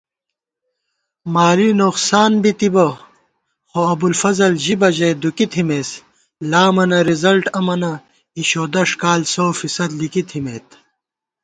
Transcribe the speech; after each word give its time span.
مالی 1.33 1.69
نوخسانبِتِبہ 1.79 2.87
خو 3.69 3.79
ابُوالفضل 3.93 4.53
ژِبہ 4.63 4.89
ژَئی 4.97 5.13
دُکی 5.21 5.45
تھِمېت 5.51 5.89
* 6.19 6.49
لامَنہ 6.51 6.99
رِزلٹ 7.07 7.45
اَمَنہ 7.59 7.91
اِݭودش 8.39 8.89
کال 9.01 9.21
سوفیصد 9.33 9.89
لِکی 9.99 10.23
تھِمېت 10.29 10.67